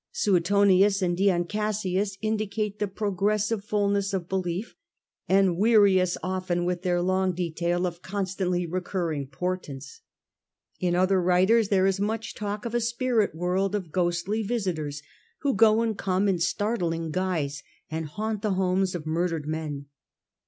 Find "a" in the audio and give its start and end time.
12.73-12.81